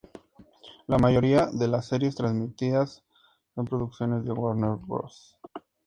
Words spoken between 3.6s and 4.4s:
producciones de